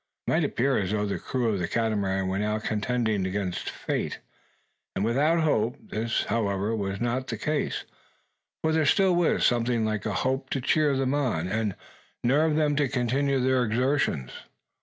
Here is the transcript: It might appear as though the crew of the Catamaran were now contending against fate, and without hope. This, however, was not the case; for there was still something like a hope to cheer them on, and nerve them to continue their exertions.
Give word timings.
It 0.25 0.31
might 0.31 0.43
appear 0.43 0.79
as 0.79 0.89
though 0.89 1.05
the 1.05 1.19
crew 1.19 1.47
of 1.49 1.59
the 1.59 1.67
Catamaran 1.67 2.27
were 2.27 2.39
now 2.39 2.57
contending 2.57 3.27
against 3.27 3.69
fate, 3.69 4.17
and 4.95 5.05
without 5.05 5.41
hope. 5.43 5.77
This, 5.79 6.23
however, 6.23 6.75
was 6.75 6.99
not 6.99 7.27
the 7.27 7.37
case; 7.37 7.83
for 8.63 8.71
there 8.71 8.79
was 8.79 8.89
still 8.89 9.39
something 9.41 9.85
like 9.85 10.07
a 10.07 10.13
hope 10.15 10.49
to 10.49 10.59
cheer 10.59 10.97
them 10.97 11.13
on, 11.13 11.47
and 11.47 11.75
nerve 12.23 12.55
them 12.55 12.75
to 12.77 12.87
continue 12.87 13.39
their 13.39 13.63
exertions. 13.63 14.31